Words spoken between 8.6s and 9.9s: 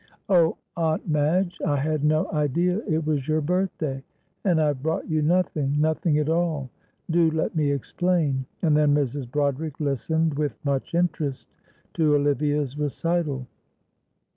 and then Mrs. Broderick